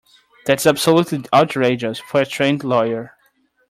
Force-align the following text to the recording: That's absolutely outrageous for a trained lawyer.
That's 0.47 0.65
absolutely 0.65 1.23
outrageous 1.31 1.99
for 1.99 2.21
a 2.21 2.25
trained 2.25 2.63
lawyer. 2.63 3.15